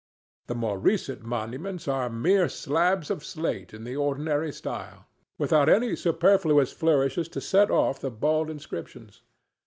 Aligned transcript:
The 0.47 0.55
more 0.55 0.79
recent 0.79 1.21
monuments 1.21 1.87
are 1.87 2.09
mere 2.09 2.49
slabs 2.49 3.11
of 3.11 3.23
slate 3.23 3.71
in 3.71 3.83
the 3.83 3.95
ordinary 3.95 4.51
style, 4.51 5.05
without 5.37 5.69
any 5.69 5.95
superfluous 5.95 6.71
flourishes 6.71 7.27
to 7.27 7.39
set 7.39 7.69
off 7.69 7.99
the 7.99 8.09
bald 8.09 8.49
inscriptions. 8.49 9.21